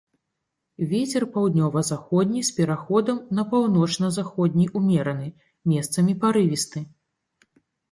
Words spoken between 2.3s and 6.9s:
з пераходам на паўночна-заходні ўмераны, месцамі парывісты.